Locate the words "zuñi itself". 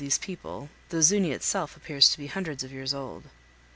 0.97-1.77